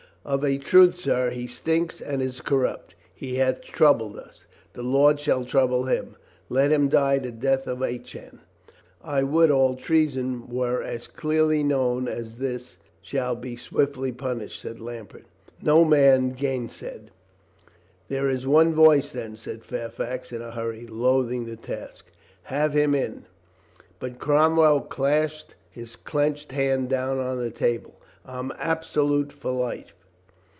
"Of 0.23 0.43
a 0.45 0.59
truth, 0.59 0.93
sir, 0.99 1.31
he 1.31 1.47
stinks 1.47 1.99
and 1.99 2.21
is 2.21 2.41
corrupt. 2.41 2.93
He 3.11 3.37
hath 3.37 3.61
troubled 3.63 4.17
us. 4.19 4.45
The 4.73 4.83
Lord 4.83 5.19
shall 5.19 5.43
trouble 5.45 5.85
him. 5.85 6.15
Let 6.47 6.71
him 6.71 6.89
die 6.89 7.17
the 7.17 7.31
death 7.31 7.65
of 7.65 7.81
Achan." 7.81 8.39
"I 9.03 9.23
would 9.23 9.49
all 9.49 9.75
treason 9.75 10.47
were 10.47 10.83
as 10.83 11.07
clearly 11.07 11.63
known 11.63 12.07
as 12.07 12.35
this 12.35 12.77
shall 13.01 13.33
be 13.35 13.55
swiftly 13.55 14.11
punished," 14.11 14.61
said 14.61 14.79
Lambert. 14.79 15.23
No 15.59 15.83
man 15.83 16.33
gainsaid. 16.35 17.09
"There 18.07 18.29
is 18.29 18.45
one 18.45 18.75
voice, 18.75 19.11
then," 19.11 19.35
said 19.35 19.63
Fairfax 19.63 20.31
in 20.31 20.43
a 20.43 20.51
hurry, 20.51 20.85
loathing 20.85 21.45
the 21.45 21.55
task. 21.57 22.05
"Have 22.43 22.73
him 22.73 22.93
in!" 22.93 23.25
But 23.99 24.19
Cromwell 24.19 24.81
clashed 24.81 25.55
his 25.71 25.95
clenched 25.95 26.51
hand 26.51 26.89
down 26.91 27.17
on 27.17 27.39
the 27.39 27.49
table. 27.49 27.95
"I'm 28.23 28.53
absolute 28.59 29.31
for 29.31 29.49
life!" 29.51 29.95